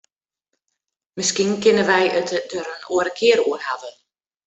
Miskien 1.17 1.51
kinne 1.63 1.83
wy 1.89 2.01
it 2.19 2.29
der 2.51 2.67
in 2.79 2.83
oare 2.95 3.11
kear 3.19 3.39
oer 3.49 3.61
hawwe. 3.67 3.89